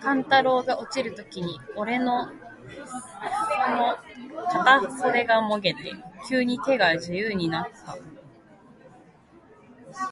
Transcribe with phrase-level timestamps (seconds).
[0.00, 2.38] 勘太郎が落ちるときに、おれの袷
[3.76, 3.96] の
[4.50, 5.92] 片袖がもげて、
[6.28, 7.96] 急に手が自由になつた。